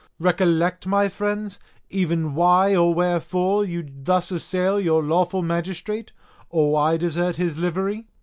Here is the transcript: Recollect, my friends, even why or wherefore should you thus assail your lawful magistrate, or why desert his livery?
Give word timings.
Recollect, 0.17 0.87
my 0.87 1.09
friends, 1.09 1.59
even 1.91 2.33
why 2.33 2.75
or 2.75 2.91
wherefore 2.91 3.63
should 3.65 3.69
you 3.71 3.85
thus 3.99 4.31
assail 4.31 4.79
your 4.79 5.03
lawful 5.03 5.43
magistrate, 5.43 6.11
or 6.49 6.71
why 6.71 6.97
desert 6.97 7.35
his 7.35 7.59
livery? 7.59 8.07